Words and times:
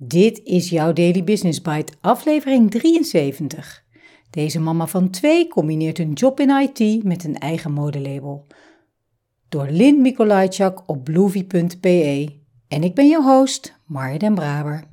Dit 0.00 0.40
is 0.44 0.70
jouw 0.70 0.92
Daily 0.92 1.24
Business 1.24 1.62
Bite, 1.62 1.92
aflevering 2.00 2.70
73. 2.70 3.84
Deze 4.30 4.60
mama 4.60 4.86
van 4.86 5.10
twee 5.10 5.48
combineert 5.48 5.98
een 5.98 6.12
job 6.12 6.40
in 6.40 6.50
IT 6.50 7.04
met 7.04 7.24
een 7.24 7.38
eigen 7.38 7.72
modelabel. 7.72 8.46
Door 9.48 9.66
Lynn 9.70 10.00
Mikolajczak 10.00 10.82
op 10.86 11.04
bloovy.pe. 11.04 12.28
En 12.68 12.82
ik 12.82 12.94
ben 12.94 13.08
je 13.08 13.22
host, 13.22 13.80
Marja 13.86 14.18
den 14.18 14.34
Braber. 14.34 14.84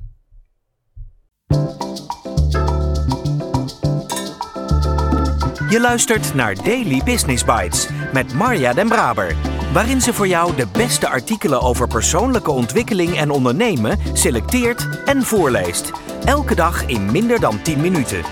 Je 5.68 5.78
luistert 5.80 6.34
naar 6.34 6.54
Daily 6.54 7.02
Business 7.04 7.44
Bites 7.44 7.88
met 8.12 8.34
Marja 8.34 8.72
den 8.72 8.88
Braber 8.88 9.45
waarin 9.72 10.00
ze 10.00 10.12
voor 10.12 10.28
jou 10.28 10.56
de 10.56 10.66
beste 10.72 11.08
artikelen 11.08 11.60
over 11.60 11.88
persoonlijke 11.88 12.50
ontwikkeling 12.50 13.16
en 13.16 13.30
ondernemen 13.30 13.98
selecteert 14.12 14.88
en 15.04 15.22
voorleest. 15.22 15.92
Elke 16.24 16.54
dag 16.54 16.86
in 16.86 17.12
minder 17.12 17.40
dan 17.40 17.62
10 17.62 17.80
minuten. 17.80 18.22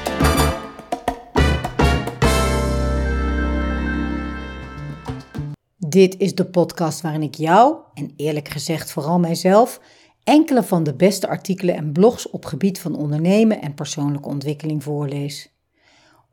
Dit 5.77 6.19
is 6.19 6.35
de 6.35 6.45
podcast 6.45 7.01
waarin 7.01 7.23
ik 7.23 7.35
jou, 7.35 7.77
en 7.95 8.13
eerlijk 8.17 8.49
gezegd 8.49 8.93
vooral 8.93 9.19
mijzelf, 9.19 9.81
enkele 10.25 10.63
van 10.63 10.83
de 10.83 10.95
beste 10.95 11.29
artikelen 11.29 11.75
en 11.75 11.93
blogs 11.93 12.31
op 12.31 12.45
gebied 12.45 12.81
van 12.81 12.97
ondernemen 12.97 13.61
en 13.61 13.75
persoonlijke 13.75 14.29
ontwikkeling 14.29 14.83
voorlees. 14.83 15.53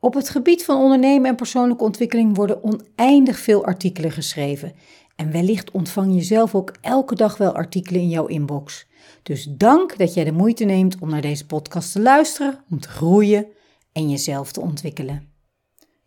Op 0.00 0.14
het 0.14 0.28
gebied 0.28 0.64
van 0.64 0.76
ondernemen 0.76 1.30
en 1.30 1.36
persoonlijke 1.36 1.84
ontwikkeling 1.84 2.36
worden 2.36 2.62
oneindig 2.62 3.38
veel 3.38 3.64
artikelen 3.64 4.10
geschreven 4.10 4.72
en 5.22 5.32
wellicht 5.32 5.70
ontvang 5.70 6.14
je 6.14 6.22
zelf 6.22 6.54
ook 6.54 6.72
elke 6.80 7.14
dag 7.14 7.36
wel 7.36 7.52
artikelen 7.52 8.00
in 8.00 8.08
jouw 8.08 8.26
inbox. 8.26 8.86
Dus 9.22 9.48
dank 9.50 9.98
dat 9.98 10.14
jij 10.14 10.24
de 10.24 10.32
moeite 10.32 10.64
neemt 10.64 10.96
om 11.00 11.10
naar 11.10 11.20
deze 11.20 11.46
podcast 11.46 11.92
te 11.92 12.00
luisteren, 12.00 12.64
om 12.70 12.80
te 12.80 12.88
groeien 12.88 13.46
en 13.92 14.10
jezelf 14.10 14.52
te 14.52 14.60
ontwikkelen. 14.60 15.28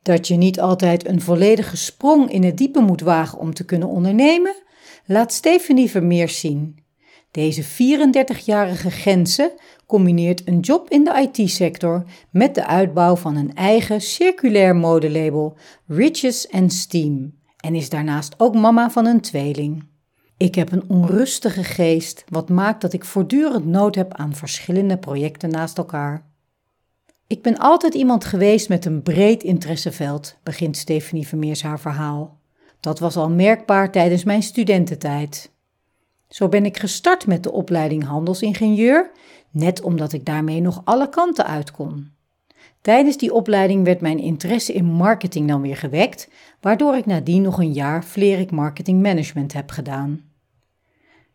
Dat 0.01 0.27
je 0.27 0.35
niet 0.35 0.59
altijd 0.59 1.07
een 1.07 1.21
volledige 1.21 1.77
sprong 1.77 2.31
in 2.31 2.43
het 2.43 2.57
diepe 2.57 2.79
moet 2.79 3.01
wagen 3.01 3.39
om 3.39 3.53
te 3.53 3.65
kunnen 3.65 3.87
ondernemen, 3.87 4.55
laat 5.05 5.33
Stephanie 5.33 5.89
Vermeers 5.89 6.39
zien. 6.39 6.83
Deze 7.31 7.63
34-jarige 7.63 8.91
Gentse 8.91 9.59
combineert 9.85 10.47
een 10.47 10.59
job 10.59 10.89
in 10.89 11.03
de 11.03 11.29
IT-sector 11.31 12.03
met 12.29 12.55
de 12.55 12.65
uitbouw 12.65 13.15
van 13.15 13.35
een 13.35 13.55
eigen 13.55 14.01
circulair 14.01 14.75
modelabel 14.75 15.57
Riches 15.87 16.51
and 16.51 16.73
Steam 16.73 17.43
en 17.65 17.75
is 17.75 17.89
daarnaast 17.89 18.33
ook 18.37 18.55
mama 18.55 18.89
van 18.89 19.05
een 19.05 19.21
tweeling. 19.21 19.83
Ik 20.37 20.55
heb 20.55 20.71
een 20.71 20.89
onrustige 20.89 21.63
geest, 21.63 22.23
wat 22.29 22.49
maakt 22.49 22.81
dat 22.81 22.93
ik 22.93 23.05
voortdurend 23.05 23.65
nood 23.65 23.95
heb 23.95 24.13
aan 24.13 24.35
verschillende 24.35 24.97
projecten 24.97 25.49
naast 25.49 25.77
elkaar. 25.77 26.25
Ik 27.27 27.41
ben 27.41 27.57
altijd 27.57 27.93
iemand 27.93 28.25
geweest 28.25 28.69
met 28.69 28.85
een 28.85 29.01
breed 29.01 29.43
interesseveld, 29.43 30.35
begint 30.43 30.77
Stephanie 30.77 31.27
Vermeers 31.27 31.61
haar 31.61 31.79
verhaal. 31.79 32.39
Dat 32.79 32.99
was 32.99 33.15
al 33.15 33.29
merkbaar 33.29 33.91
tijdens 33.91 34.23
mijn 34.23 34.43
studententijd. 34.43 35.51
Zo 36.27 36.49
ben 36.49 36.65
ik 36.65 36.77
gestart 36.77 37.27
met 37.27 37.43
de 37.43 37.51
opleiding 37.51 38.03
handelsingenieur, 38.03 39.11
net 39.51 39.81
omdat 39.81 40.13
ik 40.13 40.25
daarmee 40.25 40.61
nog 40.61 40.81
alle 40.83 41.09
kanten 41.09 41.45
uit 41.45 41.71
kon. 41.71 42.14
Tijdens 42.85 43.17
die 43.17 43.33
opleiding 43.33 43.83
werd 43.83 44.01
mijn 44.01 44.19
interesse 44.19 44.73
in 44.73 44.85
marketing 44.85 45.47
dan 45.47 45.61
weer 45.61 45.77
gewekt, 45.77 46.29
waardoor 46.61 46.95
ik 46.95 47.05
nadien 47.05 47.41
nog 47.41 47.59
een 47.59 47.73
jaar 47.73 48.03
Vlerik 48.03 48.51
Marketing 48.51 49.01
Management 49.01 49.53
heb 49.53 49.69
gedaan. 49.69 50.23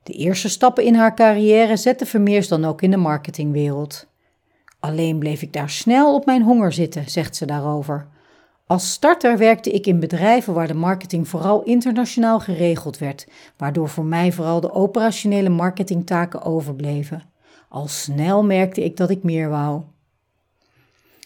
De 0.03 0.13
eerste 0.13 0.49
stappen 0.49 0.85
in 0.85 0.95
haar 0.95 1.15
carrière 1.15 1.77
zette 1.77 2.07
Vermeers 2.07 2.49
dan 2.49 2.65
ook 2.65 2.83
in 2.83 2.91
de 2.91 2.97
marketingwereld. 2.97 4.07
Alleen 4.81 5.19
bleef 5.19 5.43
ik 5.43 5.53
daar 5.53 5.71
snel 5.71 6.15
op 6.15 6.27
mijn 6.27 6.43
honger 6.43 6.73
zitten, 6.73 7.11
zegt 7.11 7.37
ze 7.37 7.47
daarover. 7.47 8.07
Als 8.67 8.91
starter 8.91 9.39
werkte 9.39 9.71
ik 9.71 9.87
in 9.87 10.01
bedrijven 10.01 10.55
waar 10.55 10.69
de 10.69 10.75
marketing 10.75 11.29
vooral 11.29 11.63
internationaal 11.63 12.41
geregeld 12.41 12.99
werd, 12.99 13.27
waardoor 13.57 13.89
voor 13.89 14.05
mij 14.05 14.33
vooral 14.33 14.61
de 14.61 14.73
operationele 14.73 15.49
marketingtaken 15.49 16.43
overbleven. 16.43 17.23
Al 17.69 17.89
snel 17.89 18.45
merkte 18.45 18.85
ik 18.85 18.97
dat 18.97 19.11
ik 19.11 19.23
meer 19.23 19.49
wou. 19.49 19.83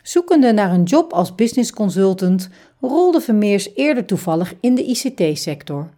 Zoekende 0.05 0.53
naar 0.53 0.73
een 0.73 0.83
job 0.83 1.13
als 1.13 1.35
business 1.35 1.73
consultant 1.73 2.49
rolde 2.81 3.21
Vermeers 3.21 3.75
eerder 3.75 4.05
toevallig 4.05 4.55
in 4.61 4.75
de 4.75 4.85
ICT-sector. 4.85 5.91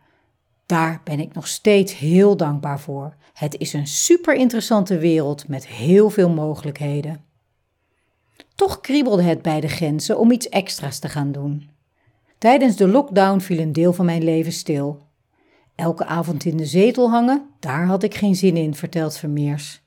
Daar 0.66 1.00
ben 1.04 1.20
ik 1.20 1.34
nog 1.34 1.46
steeds 1.46 1.98
heel 1.98 2.36
dankbaar 2.36 2.80
voor. 2.80 3.14
Het 3.32 3.58
is 3.58 3.72
een 3.72 3.86
super 3.86 4.34
interessante 4.34 4.98
wereld 4.98 5.48
met 5.48 5.66
heel 5.66 6.10
veel 6.10 6.28
mogelijkheden. 6.28 7.24
Toch 8.54 8.80
kriebelde 8.80 9.22
het 9.22 9.42
bij 9.42 9.60
de 9.60 9.68
grenzen 9.68 10.18
om 10.18 10.30
iets 10.30 10.48
extra's 10.48 10.98
te 10.98 11.08
gaan 11.08 11.32
doen. 11.32 11.68
Tijdens 12.38 12.76
de 12.76 12.88
lockdown 12.88 13.38
viel 13.40 13.58
een 13.58 13.72
deel 13.72 13.92
van 13.92 14.04
mijn 14.04 14.24
leven 14.24 14.52
stil. 14.52 15.06
Elke 15.74 16.04
avond 16.04 16.44
in 16.44 16.56
de 16.56 16.66
zetel 16.66 17.10
hangen, 17.10 17.46
daar 17.60 17.86
had 17.86 18.02
ik 18.02 18.14
geen 18.14 18.34
zin 18.36 18.56
in, 18.56 18.74
vertelt 18.74 19.16
Vermeers. 19.16 19.82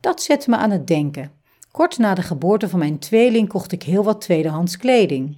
Dat 0.00 0.22
zette 0.22 0.50
me 0.50 0.56
aan 0.56 0.70
het 0.70 0.86
denken. 0.86 1.42
Kort 1.74 1.98
na 1.98 2.14
de 2.14 2.22
geboorte 2.22 2.68
van 2.68 2.78
mijn 2.78 2.98
tweeling 2.98 3.48
kocht 3.48 3.72
ik 3.72 3.82
heel 3.82 4.04
wat 4.04 4.20
tweedehands 4.20 4.76
kleding. 4.76 5.36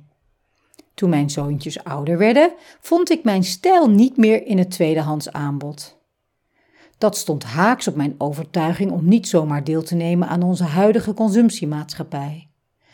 Toen 0.95 1.11
mijn 1.11 1.31
zoontjes 1.31 1.85
ouder 1.85 2.19
werden, 2.19 2.53
vond 2.81 3.11
ik 3.11 3.25
mijn 3.25 3.45
stijl 3.45 3.91
niet 3.91 4.17
meer 4.17 4.47
in 4.47 4.59
het 4.59 4.71
tweedehands 4.71 5.33
aanbod. 5.33 5.99
Dat 6.99 7.17
stond 7.17 7.45
haaks 7.45 7.89
op 7.89 7.95
mijn 7.95 8.15
overtuiging 8.19 8.91
om 8.91 9.09
niet 9.09 9.29
zomaar 9.29 9.65
deel 9.65 9.83
te 9.83 9.95
nemen 9.95 10.29
aan 10.29 10.43
onze 10.43 10.65
huidige 10.65 11.15
consumptiemaatschappij. 11.15 12.49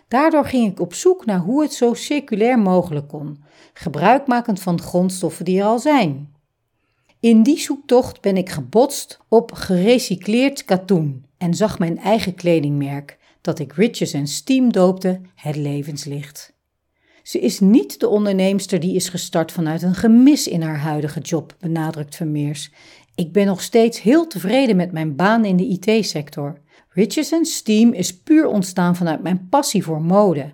Daardoor 0.08 0.44
ging 0.44 0.70
ik 0.70 0.80
op 0.80 0.94
zoek 0.94 1.24
naar 1.26 1.40
hoe 1.40 1.62
het 1.62 1.72
zo 1.72 1.94
circulair 1.94 2.58
mogelijk 2.58 3.08
kon, 3.08 3.42
gebruikmakend 3.72 4.60
van 4.60 4.80
grondstoffen 4.80 5.44
die 5.44 5.58
er 5.60 5.66
al 5.66 5.78
zijn. 5.78 6.34
In 7.20 7.42
die 7.42 7.58
zoektocht 7.58 8.20
ben 8.20 8.36
ik 8.36 8.50
gebotst 8.50 9.20
op 9.28 9.52
gerecycleerd 9.52 10.64
katoen 10.64 11.24
en 11.38 11.54
zag 11.54 11.78
mijn 11.78 11.98
eigen 11.98 12.34
kledingmerk, 12.34 13.20
dat 13.42 13.58
ik 13.58 13.72
Riches 13.72 14.12
en 14.12 14.26
Steam 14.26 14.72
doopte, 14.72 15.20
het 15.34 15.56
levenslicht. 15.56 16.52
Ze 17.22 17.40
is 17.40 17.60
niet 17.60 18.00
de 18.00 18.08
onderneemster 18.08 18.80
die 18.80 18.94
is 18.94 19.08
gestart 19.08 19.52
vanuit 19.52 19.82
een 19.82 19.94
gemis 19.94 20.48
in 20.48 20.62
haar 20.62 20.78
huidige 20.78 21.20
job, 21.20 21.56
benadrukt 21.60 22.16
Vermeers. 22.16 22.72
Ik 23.14 23.32
ben 23.32 23.46
nog 23.46 23.60
steeds 23.60 24.00
heel 24.00 24.26
tevreden 24.26 24.76
met 24.76 24.92
mijn 24.92 25.16
baan 25.16 25.44
in 25.44 25.56
de 25.56 25.66
IT-sector. 25.66 26.60
Riches 26.88 27.32
and 27.32 27.48
Steam 27.48 27.92
is 27.92 28.18
puur 28.18 28.46
ontstaan 28.46 28.96
vanuit 28.96 29.22
mijn 29.22 29.48
passie 29.48 29.82
voor 29.82 30.02
mode. 30.02 30.52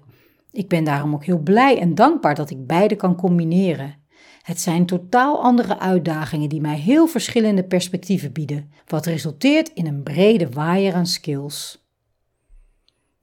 Ik 0.52 0.68
ben 0.68 0.84
daarom 0.84 1.14
ook 1.14 1.24
heel 1.24 1.38
blij 1.38 1.78
en 1.78 1.94
dankbaar 1.94 2.34
dat 2.34 2.50
ik 2.50 2.66
beide 2.66 2.96
kan 2.96 3.16
combineren. 3.16 3.96
Het 4.42 4.60
zijn 4.60 4.86
totaal 4.86 5.42
andere 5.42 5.78
uitdagingen 5.78 6.48
die 6.48 6.60
mij 6.60 6.78
heel 6.78 7.06
verschillende 7.06 7.64
perspectieven 7.64 8.32
bieden, 8.32 8.70
wat 8.86 9.06
resulteert 9.06 9.70
in 9.74 9.86
een 9.86 10.02
brede 10.02 10.48
waaier 10.48 10.94
aan 10.94 11.06
skills. 11.06 11.87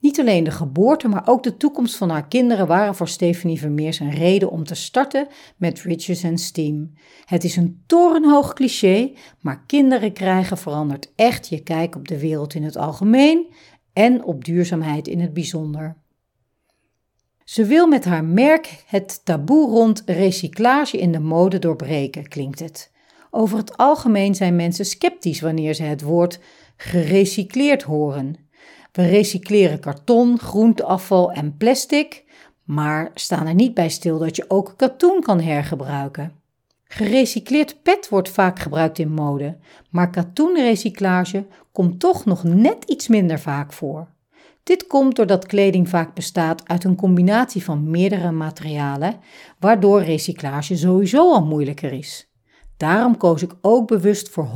Niet 0.05 0.19
alleen 0.19 0.43
de 0.43 0.51
geboorte, 0.51 1.07
maar 1.07 1.27
ook 1.27 1.43
de 1.43 1.57
toekomst 1.57 1.95
van 1.95 2.09
haar 2.09 2.27
kinderen 2.27 2.67
waren 2.67 2.95
voor 2.95 3.07
Stephanie 3.07 3.59
Vermeers 3.59 3.99
een 3.99 4.11
reden 4.11 4.49
om 4.49 4.63
te 4.63 4.75
starten 4.75 5.27
met 5.57 5.81
Riches 5.81 6.25
and 6.25 6.39
Steam. 6.39 6.93
Het 7.25 7.43
is 7.43 7.55
een 7.55 7.83
torenhoog 7.87 8.53
cliché, 8.53 9.11
maar 9.39 9.63
kinderen 9.65 10.13
krijgen 10.13 10.57
verandert 10.57 11.11
echt 11.15 11.47
je 11.47 11.63
kijk 11.63 11.95
op 11.95 12.07
de 12.07 12.19
wereld 12.19 12.53
in 12.53 12.63
het 12.63 12.77
algemeen 12.77 13.53
en 13.93 14.23
op 14.23 14.45
duurzaamheid 14.45 15.07
in 15.07 15.19
het 15.19 15.33
bijzonder. 15.33 15.97
Ze 17.43 17.65
wil 17.65 17.87
met 17.87 18.05
haar 18.05 18.23
merk 18.23 18.83
het 18.87 19.21
taboe 19.23 19.69
rond 19.69 20.03
recyclage 20.05 20.97
in 20.97 21.11
de 21.11 21.19
mode 21.19 21.59
doorbreken, 21.59 22.27
klinkt 22.27 22.59
het. 22.59 22.91
Over 23.31 23.57
het 23.57 23.77
algemeen 23.77 24.35
zijn 24.35 24.55
mensen 24.55 24.85
sceptisch 24.85 25.41
wanneer 25.41 25.73
ze 25.73 25.83
het 25.83 26.01
woord 26.01 26.39
gerecycleerd 26.77 27.83
horen. 27.83 28.44
We 28.95 29.07
recycleren 29.07 29.79
karton, 29.79 30.39
groenteafval 30.39 31.31
en 31.31 31.57
plastic, 31.57 32.23
maar 32.63 33.11
staan 33.13 33.47
er 33.47 33.53
niet 33.53 33.73
bij 33.73 33.89
stil 33.89 34.19
dat 34.19 34.35
je 34.35 34.45
ook 34.47 34.73
katoen 34.77 35.21
kan 35.21 35.41
hergebruiken. 35.41 36.31
Gerecycleerd 36.83 37.81
pet 37.83 38.09
wordt 38.09 38.29
vaak 38.29 38.59
gebruikt 38.59 38.99
in 38.99 39.11
mode, 39.11 39.57
maar 39.89 40.09
katoenrecyclage 40.09 41.45
komt 41.71 41.99
toch 41.99 42.25
nog 42.25 42.43
net 42.43 42.83
iets 42.85 43.07
minder 43.07 43.39
vaak 43.39 43.73
voor. 43.73 44.07
Dit 44.63 44.87
komt 44.87 45.15
doordat 45.15 45.45
kleding 45.45 45.89
vaak 45.89 46.13
bestaat 46.13 46.67
uit 46.67 46.83
een 46.83 46.95
combinatie 46.95 47.63
van 47.63 47.89
meerdere 47.89 48.31
materialen, 48.31 49.19
waardoor 49.59 50.03
recyclage 50.03 50.77
sowieso 50.77 51.33
al 51.33 51.45
moeilijker 51.45 51.91
is. 51.91 52.29
Daarom 52.77 53.17
koos 53.17 53.41
ik 53.41 53.53
ook 53.61 53.87
bewust 53.87 54.29
voor 54.29 54.47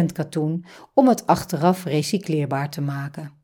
100% 0.00 0.04
katoen 0.12 0.64
om 0.94 1.08
het 1.08 1.26
achteraf 1.26 1.84
recycleerbaar 1.84 2.70
te 2.70 2.80
maken. 2.80 3.35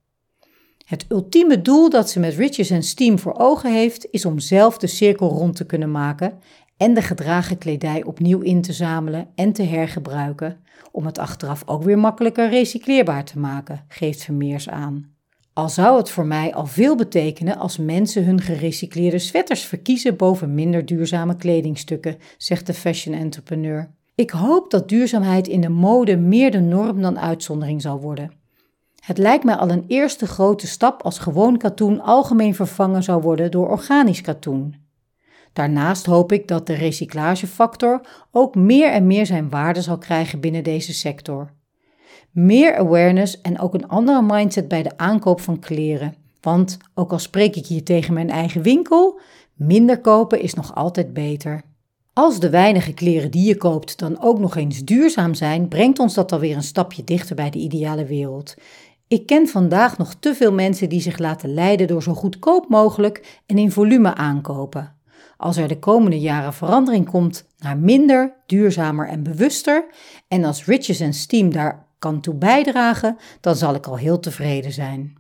Het 0.85 1.05
ultieme 1.09 1.63
doel 1.63 1.91
dat 1.91 2.11
ze 2.11 2.21
met 2.21 2.35
Riches 2.35 2.71
en 2.71 2.83
Steam 2.83 3.19
voor 3.19 3.35
ogen 3.39 3.73
heeft, 3.73 4.07
is 4.11 4.25
om 4.25 4.39
zelf 4.39 4.79
de 4.79 4.87
cirkel 4.87 5.29
rond 5.29 5.57
te 5.57 5.67
kunnen 5.67 5.91
maken 5.91 6.39
en 6.77 6.95
de 6.95 7.03
gedragen 7.03 7.59
kledij 7.59 8.05
opnieuw 8.05 8.41
in 8.41 8.63
te 8.63 8.73
zamelen 8.73 9.29
en 9.35 9.53
te 9.53 9.63
hergebruiken 9.63 10.61
om 10.93 11.07
het 11.07 11.19
achteraf 11.19 11.63
ook 11.67 11.83
weer 11.83 11.99
makkelijker 11.99 12.49
recycleerbaar 12.49 13.25
te 13.25 13.39
maken, 13.39 13.85
geeft 13.89 14.23
Vermeers 14.23 14.69
aan. 14.69 15.11
Al 15.53 15.69
zou 15.69 15.99
het 15.99 16.11
voor 16.11 16.27
mij 16.27 16.55
al 16.55 16.67
veel 16.67 16.97
betekenen 16.97 17.57
als 17.57 17.77
mensen 17.77 18.25
hun 18.25 18.41
gerecycleerde 18.41 19.19
sweaters 19.19 19.65
verkiezen 19.65 20.17
boven 20.17 20.55
minder 20.55 20.87
duurzame 20.87 21.37
kledingstukken, 21.37 22.17
zegt 22.37 22.67
de 22.67 22.75
fashion 22.75 23.15
entrepreneur. 23.15 23.91
Ik 24.15 24.31
hoop 24.31 24.71
dat 24.71 24.89
duurzaamheid 24.89 25.49
in 25.49 25.61
de 25.61 25.69
mode 25.69 26.17
meer 26.17 26.51
de 26.51 26.61
norm 26.61 27.03
dan 27.03 27.19
uitzondering 27.19 27.83
zal 27.83 28.01
worden. 28.01 28.42
Het 29.03 29.19
lijkt 29.19 29.45
mij 29.45 29.55
al 29.55 29.71
een 29.71 29.85
eerste 29.87 30.27
grote 30.27 30.67
stap 30.67 31.03
als 31.03 31.19
gewoon 31.19 31.57
katoen 31.57 32.01
algemeen 32.01 32.55
vervangen 32.55 33.03
zou 33.03 33.23
worden 33.23 33.51
door 33.51 33.69
organisch 33.69 34.21
katoen. 34.21 34.75
Daarnaast 35.53 36.07
hoop 36.07 36.33
ik 36.33 36.49
dat 36.49 36.67
de 36.67 36.75
recyclagefactor 36.75 38.01
ook 38.31 38.55
meer 38.55 38.91
en 38.91 39.07
meer 39.07 39.27
zijn 39.27 39.51
waarde 39.51 39.83
zal 39.83 39.99
krijgen 39.99 40.41
binnen 40.41 40.65
deze 40.65 40.95
sector. 40.95 41.51
Meer 42.31 42.77
awareness 42.77 43.41
en 43.41 43.61
ook 43.61 43.75
een 43.75 43.89
andere 43.89 44.23
mindset 44.23 44.69
bij 44.69 44.83
de 44.83 44.97
aankoop 44.99 45.41
van 45.41 45.59
kleren. 45.59 46.15
Want 46.41 46.77
ook 46.95 47.13
al 47.13 47.19
spreek 47.19 47.57
ik 47.57 47.67
hier 47.67 47.85
tegen 47.85 48.15
mijn 48.15 48.31
eigen 48.31 48.63
winkel, 48.63 49.21
minder 49.55 50.01
kopen 50.01 50.41
is 50.41 50.55
nog 50.55 50.75
altijd 50.75 51.13
beter. 51.13 51.63
Als 52.13 52.41
de 52.41 52.51
weinige 52.51 52.93
kleren 52.93 53.31
die 53.31 53.49
je 53.49 53.57
koopt 53.57 53.99
dan 53.99 54.23
ook 54.23 54.39
nog 54.39 54.57
eens 54.57 54.85
duurzaam 54.85 55.35
zijn, 55.35 55.69
brengt 55.69 55.99
ons 55.99 56.15
dat 56.15 56.33
alweer 56.33 56.57
een 56.57 56.63
stapje 56.63 57.05
dichter 57.05 57.37
bij 57.37 57.51
de 57.51 57.59
ideale 57.59 58.05
wereld. 58.05 58.55
Ik 59.13 59.27
ken 59.27 59.49
vandaag 59.49 59.99
nog 59.99 60.15
te 60.15 60.35
veel 60.35 60.53
mensen 60.53 60.89
die 60.89 61.01
zich 61.01 61.19
laten 61.19 61.55
leiden 61.55 61.87
door 61.87 62.03
zo 62.03 62.15
goedkoop 62.15 62.69
mogelijk 62.69 63.41
en 63.47 63.59
in 63.59 63.71
volume 63.73 64.15
aankopen. 64.15 64.97
Als 65.37 65.57
er 65.57 65.69
de 65.69 65.79
komende 65.79 66.21
jaren 66.21 66.53
verandering 66.53 67.09
komt 67.09 67.47
naar 67.59 67.79
minder, 67.79 68.37
duurzamer 68.47 69.09
en 69.09 69.23
bewuster, 69.23 69.87
en 70.29 70.45
als 70.45 70.65
Riches 70.65 71.01
en 71.01 71.13
Steam 71.13 71.53
daar 71.53 71.87
kan 71.99 72.21
toe 72.21 72.35
bijdragen, 72.35 73.17
dan 73.41 73.57
zal 73.57 73.75
ik 73.75 73.87
al 73.87 73.97
heel 73.97 74.21
tevreden 74.21 74.73
zijn. 74.73 75.17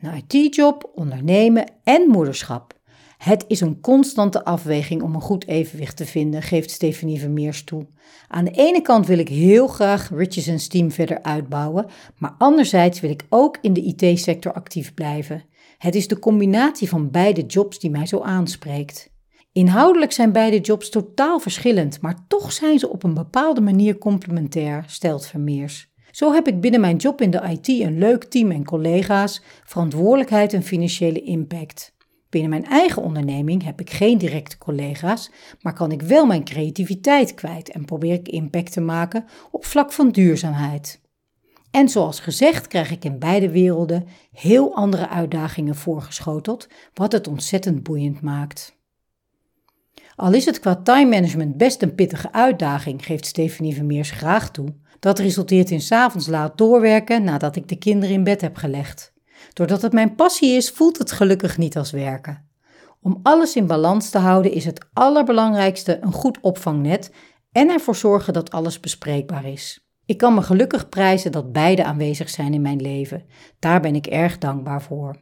Een 0.00 0.24
IT-job, 0.26 0.90
ondernemen 0.94 1.72
en 1.84 2.08
moederschap. 2.08 2.79
Het 3.20 3.44
is 3.48 3.60
een 3.60 3.80
constante 3.80 4.44
afweging 4.44 5.02
om 5.02 5.14
een 5.14 5.20
goed 5.20 5.46
evenwicht 5.46 5.96
te 5.96 6.06
vinden, 6.06 6.42
geeft 6.42 6.70
Stephanie 6.70 7.20
Vermeers 7.20 7.64
toe. 7.64 7.86
Aan 8.28 8.44
de 8.44 8.50
ene 8.50 8.82
kant 8.82 9.06
wil 9.06 9.18
ik 9.18 9.28
heel 9.28 9.66
graag 9.66 10.10
Riches 10.10 10.62
Steam 10.62 10.90
verder 10.90 11.22
uitbouwen, 11.22 11.86
maar 12.18 12.34
anderzijds 12.38 13.00
wil 13.00 13.10
ik 13.10 13.26
ook 13.28 13.58
in 13.60 13.72
de 13.72 13.82
IT-sector 13.82 14.52
actief 14.52 14.94
blijven. 14.94 15.44
Het 15.78 15.94
is 15.94 16.08
de 16.08 16.18
combinatie 16.18 16.88
van 16.88 17.10
beide 17.10 17.46
jobs 17.46 17.78
die 17.78 17.90
mij 17.90 18.06
zo 18.06 18.20
aanspreekt. 18.20 19.10
Inhoudelijk 19.52 20.12
zijn 20.12 20.32
beide 20.32 20.60
jobs 20.60 20.90
totaal 20.90 21.40
verschillend, 21.40 22.00
maar 22.00 22.26
toch 22.28 22.52
zijn 22.52 22.78
ze 22.78 22.90
op 22.90 23.02
een 23.02 23.14
bepaalde 23.14 23.60
manier 23.60 23.98
complementair, 23.98 24.84
stelt 24.86 25.26
Vermeers. 25.26 25.92
Zo 26.10 26.32
heb 26.32 26.48
ik 26.48 26.60
binnen 26.60 26.80
mijn 26.80 26.96
job 26.96 27.20
in 27.20 27.30
de 27.30 27.42
IT 27.50 27.68
een 27.68 27.98
leuk 27.98 28.24
team 28.24 28.50
en 28.50 28.64
collega's, 28.64 29.42
verantwoordelijkheid 29.64 30.52
en 30.52 30.62
financiële 30.62 31.22
impact. 31.22 31.98
Binnen 32.30 32.50
mijn 32.50 32.64
eigen 32.64 33.02
onderneming 33.02 33.64
heb 33.64 33.80
ik 33.80 33.90
geen 33.90 34.18
directe 34.18 34.58
collega's, 34.58 35.30
maar 35.60 35.72
kan 35.72 35.92
ik 35.92 36.02
wel 36.02 36.26
mijn 36.26 36.44
creativiteit 36.44 37.34
kwijt 37.34 37.70
en 37.70 37.84
probeer 37.84 38.12
ik 38.12 38.28
impact 38.28 38.72
te 38.72 38.80
maken 38.80 39.24
op 39.50 39.64
vlak 39.64 39.92
van 39.92 40.10
duurzaamheid. 40.10 41.00
En 41.70 41.88
zoals 41.88 42.20
gezegd 42.20 42.66
krijg 42.66 42.90
ik 42.90 43.04
in 43.04 43.18
beide 43.18 43.50
werelden 43.50 44.06
heel 44.32 44.74
andere 44.74 45.08
uitdagingen 45.08 45.74
voorgeschoteld, 45.74 46.68
wat 46.94 47.12
het 47.12 47.28
ontzettend 47.28 47.82
boeiend 47.82 48.20
maakt. 48.20 48.78
Al 50.16 50.32
is 50.32 50.44
het 50.44 50.60
qua 50.60 50.76
time 50.76 51.10
management 51.10 51.56
best 51.56 51.82
een 51.82 51.94
pittige 51.94 52.32
uitdaging, 52.32 53.04
geeft 53.04 53.26
Stephanie 53.26 53.74
Vermeers 53.74 54.10
graag 54.10 54.50
toe. 54.50 54.74
Dat 54.98 55.18
resulteert 55.18 55.70
in 55.70 55.80
s'avonds 55.80 56.26
laat 56.26 56.58
doorwerken 56.58 57.24
nadat 57.24 57.56
ik 57.56 57.68
de 57.68 57.78
kinderen 57.78 58.14
in 58.14 58.24
bed 58.24 58.40
heb 58.40 58.56
gelegd. 58.56 59.12
Doordat 59.52 59.82
het 59.82 59.92
mijn 59.92 60.14
passie 60.14 60.50
is, 60.50 60.70
voelt 60.70 60.98
het 60.98 61.12
gelukkig 61.12 61.58
niet 61.58 61.76
als 61.76 61.90
werken. 61.90 62.48
Om 63.02 63.20
alles 63.22 63.56
in 63.56 63.66
balans 63.66 64.10
te 64.10 64.18
houden 64.18 64.52
is 64.52 64.64
het 64.64 64.86
allerbelangrijkste 64.92 65.98
een 66.00 66.12
goed 66.12 66.38
opvangnet 66.40 67.10
en 67.52 67.68
ervoor 67.68 67.96
zorgen 67.96 68.32
dat 68.32 68.50
alles 68.50 68.80
bespreekbaar 68.80 69.44
is. 69.44 69.90
Ik 70.06 70.18
kan 70.18 70.34
me 70.34 70.42
gelukkig 70.42 70.88
prijzen 70.88 71.32
dat 71.32 71.52
beide 71.52 71.84
aanwezig 71.84 72.30
zijn 72.30 72.54
in 72.54 72.62
mijn 72.62 72.80
leven. 72.80 73.24
Daar 73.58 73.80
ben 73.80 73.94
ik 73.94 74.06
erg 74.06 74.38
dankbaar 74.38 74.82
voor. 74.82 75.16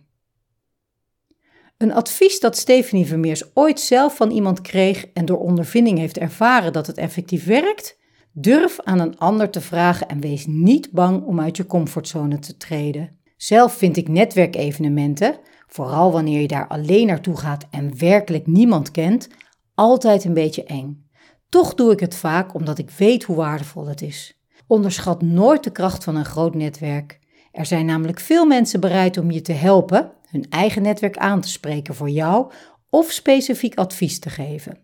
Een 1.77 1.93
advies 1.93 2.41
dat 2.41 2.57
Stephanie 2.57 3.07
Vermeers 3.07 3.55
ooit 3.55 3.81
zelf 3.81 4.17
van 4.17 4.31
iemand 4.31 4.61
kreeg 4.61 5.07
en 5.07 5.25
door 5.25 5.39
ondervinding 5.39 5.99
heeft 5.99 6.19
ervaren 6.19 6.73
dat 6.73 6.87
het 6.87 6.99
effectief 6.99 7.45
werkt? 7.45 7.99
Durf 8.33 8.81
aan 8.81 8.99
een 8.99 9.19
ander 9.19 9.51
te 9.51 9.61
vragen 9.61 10.09
en 10.09 10.21
wees 10.21 10.47
niet 10.47 10.91
bang 10.91 11.25
om 11.25 11.41
uit 11.41 11.57
je 11.57 11.67
comfortzone 11.67 12.39
te 12.39 12.57
treden. 12.57 13.18
Zelf 13.39 13.73
vind 13.73 13.97
ik 13.97 14.09
netwerkevenementen, 14.09 15.39
vooral 15.67 16.13
wanneer 16.13 16.41
je 16.41 16.49
daar 16.49 16.69
alleen 16.69 17.07
naartoe 17.07 17.37
gaat 17.37 17.67
en 17.71 17.99
werkelijk 17.99 18.47
niemand 18.47 18.91
kent, 18.91 19.29
altijd 19.75 20.25
een 20.25 20.35
beetje 20.35 20.65
eng. 20.65 21.07
Toch 21.49 21.75
doe 21.75 21.93
ik 21.93 22.01
het 22.01 22.15
vaak 22.15 22.55
omdat 22.55 22.79
ik 22.79 22.91
weet 22.91 23.23
hoe 23.23 23.37
waardevol 23.37 23.87
het 23.87 24.03
is. 24.03 24.41
Onderschat 24.67 25.23
nooit 25.23 25.65
de 25.65 25.71
kracht 25.71 26.05
van 26.05 26.17
een 26.17 26.25
groot 26.25 26.55
netwerk. 26.55 27.19
Er 27.53 27.67
zijn 27.67 27.87
namelijk 27.87 28.21
veel 28.21 28.47
mensen 28.47 28.81
bereid 28.81 29.19
om 29.19 29.31
je 29.31 29.43
te 29.43 29.53
helpen 29.53 30.13
hun 30.31 30.47
eigen 30.49 30.83
netwerk 30.83 31.17
aan 31.17 31.41
te 31.41 31.49
spreken 31.49 31.95
voor 31.95 32.11
jou 32.11 32.53
of 32.91 33.11
specifiek 33.11 33.75
advies 33.75 34.19
te 34.19 34.31
geven. 34.31 34.79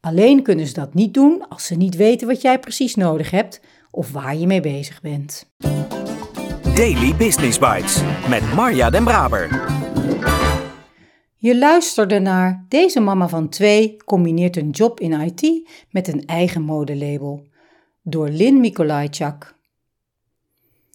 Alleen 0.00 0.42
kunnen 0.42 0.66
ze 0.66 0.72
dat 0.72 0.94
niet 0.94 1.14
doen 1.14 1.48
als 1.48 1.66
ze 1.66 1.74
niet 1.74 1.96
weten 1.96 2.26
wat 2.26 2.42
jij 2.42 2.58
precies 2.58 2.94
nodig 2.94 3.30
hebt 3.30 3.60
of 3.90 4.12
waar 4.12 4.36
je 4.36 4.46
mee 4.46 4.60
bezig 4.60 5.00
bent. 5.00 5.52
Daily 6.74 7.16
Business 7.16 7.58
Bites 7.58 8.02
met 8.28 8.54
Marja 8.54 8.90
Den 8.90 9.04
Braber. 9.04 9.48
Je 11.36 11.58
luisterde 11.58 12.18
naar 12.18 12.64
Deze 12.68 13.00
mama 13.00 13.28
van 13.28 13.48
twee 13.48 13.96
combineert 14.04 14.56
een 14.56 14.70
job 14.70 15.00
in 15.00 15.20
IT 15.20 15.70
met 15.90 16.08
een 16.08 16.26
eigen 16.26 16.62
modelabel 16.62 17.46
door 18.02 18.28
Lynn 18.28 18.60
Mikolajczak. 18.60 19.54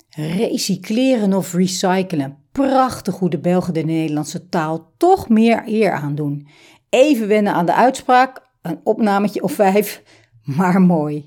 Recycleren 0.10 1.34
of 1.34 1.54
recyclen, 1.54 2.38
prachtig 2.52 3.18
hoe 3.18 3.30
de 3.30 3.40
Belgen 3.40 3.74
de 3.74 3.84
Nederlandse 3.84 4.50
taal 4.50 4.94
toch 4.98 5.30
meer 5.30 5.64
eer 5.66 5.92
aandoen. 5.92 6.48
Even 6.90 7.28
wennen 7.28 7.54
aan 7.54 7.66
de 7.66 7.74
uitspraak, 7.74 8.42
een 8.62 8.80
opnametje 8.84 9.44
of 9.44 9.52
vijf, 9.52 10.04
maar 10.58 10.82
mooi. 10.82 11.25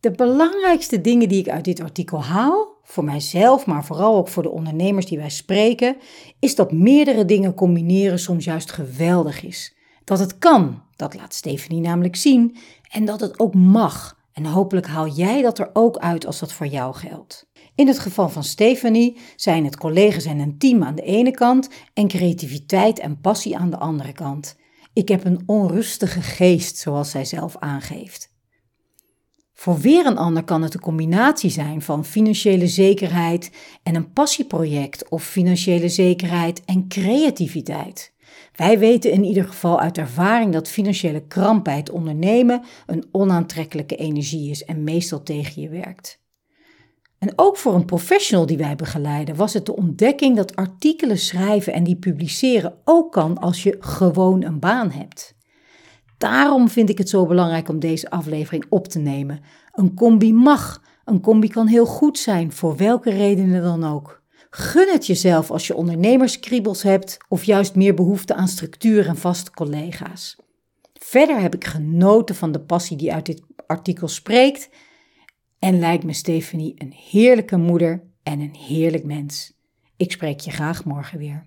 De 0.00 0.10
belangrijkste 0.10 1.00
dingen 1.00 1.28
die 1.28 1.38
ik 1.38 1.48
uit 1.48 1.64
dit 1.64 1.80
artikel 1.80 2.24
haal, 2.24 2.76
voor 2.90 3.04
mijzelf, 3.04 3.66
maar 3.66 3.84
vooral 3.84 4.16
ook 4.16 4.28
voor 4.28 4.42
de 4.42 4.50
ondernemers 4.50 5.06
die 5.06 5.18
wij 5.18 5.30
spreken, 5.30 5.96
is 6.38 6.54
dat 6.54 6.72
meerdere 6.72 7.24
dingen 7.24 7.54
combineren 7.54 8.18
soms 8.18 8.44
juist 8.44 8.72
geweldig 8.72 9.44
is. 9.44 9.76
Dat 10.04 10.18
het 10.18 10.38
kan, 10.38 10.82
dat 10.96 11.14
laat 11.14 11.34
Stephanie 11.34 11.80
namelijk 11.80 12.16
zien, 12.16 12.56
en 12.90 13.04
dat 13.04 13.20
het 13.20 13.38
ook 13.38 13.54
mag. 13.54 14.18
En 14.32 14.44
hopelijk 14.44 14.86
haal 14.86 15.08
jij 15.08 15.42
dat 15.42 15.58
er 15.58 15.70
ook 15.72 15.96
uit 15.96 16.26
als 16.26 16.38
dat 16.38 16.52
voor 16.52 16.66
jou 16.66 16.94
geldt. 16.94 17.50
In 17.74 17.86
het 17.86 17.98
geval 17.98 18.28
van 18.28 18.44
Stephanie 18.44 19.16
zijn 19.36 19.64
het 19.64 19.76
collega's 19.76 20.24
en 20.24 20.38
een 20.38 20.58
team 20.58 20.82
aan 20.82 20.94
de 20.94 21.02
ene 21.02 21.30
kant 21.30 21.68
en 21.94 22.08
creativiteit 22.08 22.98
en 22.98 23.20
passie 23.20 23.56
aan 23.56 23.70
de 23.70 23.78
andere 23.78 24.12
kant. 24.12 24.56
Ik 24.92 25.08
heb 25.08 25.24
een 25.24 25.42
onrustige 25.46 26.22
geest, 26.22 26.76
zoals 26.76 27.10
zij 27.10 27.24
zelf 27.24 27.56
aangeeft. 27.58 28.27
Voor 29.60 29.78
weer 29.78 30.06
een 30.06 30.18
ander 30.18 30.44
kan 30.44 30.62
het 30.62 30.74
een 30.74 30.80
combinatie 30.80 31.50
zijn 31.50 31.82
van 31.82 32.04
financiële 32.04 32.66
zekerheid 32.66 33.50
en 33.82 33.94
een 33.94 34.12
passieproject 34.12 35.08
of 35.08 35.24
financiële 35.24 35.88
zekerheid 35.88 36.64
en 36.64 36.88
creativiteit. 36.88 38.12
Wij 38.54 38.78
weten 38.78 39.12
in 39.12 39.24
ieder 39.24 39.44
geval 39.44 39.80
uit 39.80 39.98
ervaring 39.98 40.52
dat 40.52 40.68
financiële 40.68 41.26
kramp 41.26 41.64
bij 41.64 41.76
het 41.76 41.90
ondernemen 41.90 42.62
een 42.86 43.08
onaantrekkelijke 43.10 43.96
energie 43.96 44.50
is 44.50 44.64
en 44.64 44.84
meestal 44.84 45.22
tegen 45.22 45.62
je 45.62 45.68
werkt. 45.68 46.20
En 47.18 47.32
ook 47.36 47.56
voor 47.56 47.74
een 47.74 47.84
professional 47.84 48.46
die 48.46 48.58
wij 48.58 48.76
begeleiden 48.76 49.36
was 49.36 49.54
het 49.54 49.66
de 49.66 49.76
ontdekking 49.76 50.36
dat 50.36 50.56
artikelen 50.56 51.18
schrijven 51.18 51.72
en 51.72 51.84
die 51.84 51.96
publiceren 51.96 52.74
ook 52.84 53.12
kan 53.12 53.38
als 53.38 53.62
je 53.62 53.76
gewoon 53.80 54.42
een 54.42 54.58
baan 54.58 54.90
hebt. 54.90 55.36
Daarom 56.18 56.68
vind 56.68 56.88
ik 56.88 56.98
het 56.98 57.08
zo 57.08 57.26
belangrijk 57.26 57.68
om 57.68 57.78
deze 57.78 58.10
aflevering 58.10 58.66
op 58.68 58.88
te 58.88 58.98
nemen. 58.98 59.40
Een 59.72 59.94
combi 59.94 60.32
mag. 60.32 60.82
Een 61.04 61.20
combi 61.20 61.48
kan 61.48 61.66
heel 61.66 61.86
goed 61.86 62.18
zijn, 62.18 62.52
voor 62.52 62.76
welke 62.76 63.10
redenen 63.10 63.62
dan 63.62 63.84
ook. 63.84 64.22
Gun 64.50 64.88
het 64.92 65.06
jezelf 65.06 65.50
als 65.50 65.66
je 65.66 65.74
ondernemerskriebels 65.74 66.82
hebt 66.82 67.16
of 67.28 67.44
juist 67.44 67.74
meer 67.74 67.94
behoefte 67.94 68.34
aan 68.34 68.48
structuur 68.48 69.06
en 69.06 69.16
vaste 69.16 69.50
collega's. 69.50 70.36
Verder 70.92 71.40
heb 71.40 71.54
ik 71.54 71.64
genoten 71.64 72.34
van 72.34 72.52
de 72.52 72.60
passie 72.60 72.96
die 72.96 73.12
uit 73.12 73.26
dit 73.26 73.42
artikel 73.66 74.08
spreekt 74.08 74.68
en 75.58 75.78
lijkt 75.78 76.04
me 76.04 76.12
Stephanie 76.12 76.74
een 76.76 76.92
heerlijke 77.10 77.56
moeder 77.56 78.02
en 78.22 78.40
een 78.40 78.54
heerlijk 78.54 79.04
mens. 79.04 79.56
Ik 79.96 80.12
spreek 80.12 80.40
je 80.40 80.50
graag 80.50 80.84
morgen 80.84 81.18
weer. 81.18 81.46